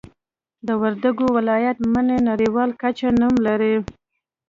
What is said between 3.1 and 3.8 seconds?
نوم لري